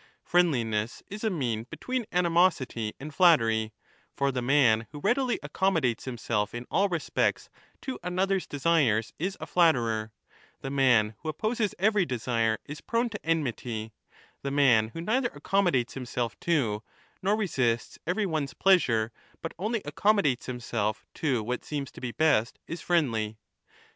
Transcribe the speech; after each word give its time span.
Friendliness 0.23 1.03
is 1.11 1.23
a 1.23 1.29
mean 1.29 1.59
'^ 1.59 1.59
30 1.61 1.67
between 1.69 2.05
animosity 2.11 2.95
and 2.99 3.13
flattery; 3.13 3.71
for 4.15 4.31
the 4.31 4.41
man 4.41 4.87
who 4.91 4.99
readily 4.99 5.37
accommodates 5.43 6.05
himself 6.05 6.55
in 6.55 6.65
all 6.71 6.89
respects 6.89 7.51
to 7.83 7.99
another's 8.01 8.47
desires 8.47 9.13
is 9.19 9.37
a 9.39 9.45
flatterer; 9.45 10.11
the 10.61 10.71
man 10.71 11.13
who 11.19 11.29
opposes 11.29 11.75
every 11.77 12.03
desire 12.07 12.57
is 12.65 12.81
prone 12.81 13.09
to 13.09 13.23
enmity; 13.23 13.93
the 14.41 14.49
man 14.49 14.87
who 14.87 15.01
neither 15.01 15.29
accommodates 15.35 15.93
himself 15.93 16.35
to 16.39 16.81
nor 17.21 17.35
resists 17.35 17.99
every 18.07 18.25
one's 18.25 18.55
pleasure, 18.55 19.11
but 19.43 19.53
only 19.59 19.83
accommodates 19.85 20.47
himself 20.47 21.05
to 21.13 21.43
.(O^*^ 21.43 21.45
what 21.45 21.63
seems 21.63 21.91
to 21.91 22.01
be 22.01 22.11
best, 22.11 22.57
is 22.65 22.81
friendly. 22.81 23.37